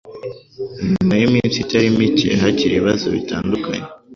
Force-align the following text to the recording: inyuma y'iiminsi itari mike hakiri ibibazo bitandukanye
inyuma 0.91 1.13
y'iiminsi 1.19 1.57
itari 1.59 1.87
mike 1.97 2.29
hakiri 2.41 2.73
ibibazo 2.75 3.05
bitandukanye 3.15 3.87